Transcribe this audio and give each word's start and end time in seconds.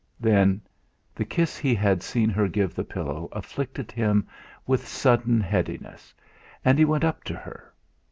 Then, 0.19 0.61
the 1.13 1.23
kiss 1.25 1.59
he 1.59 1.75
had 1.75 2.01
seen 2.01 2.31
her 2.31 2.47
give 2.47 2.73
the 2.73 2.83
pillow 2.83 3.29
afflicted 3.33 3.91
him 3.91 4.27
with 4.65 4.87
sudden 4.87 5.39
headiness, 5.41 6.11
and 6.65 6.79
he 6.79 6.85
went 6.85 7.03
up 7.03 7.23
to 7.25 7.35
her. 7.35 7.71